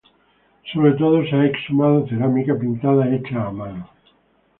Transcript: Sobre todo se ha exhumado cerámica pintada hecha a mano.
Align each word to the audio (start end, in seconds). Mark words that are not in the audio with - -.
Sobre 0.73 0.93
todo 0.97 1.21
se 1.27 1.35
ha 1.35 1.45
exhumado 1.45 2.07
cerámica 2.07 2.57
pintada 2.57 3.07
hecha 3.13 3.35
a 3.49 3.51
mano. 3.51 3.87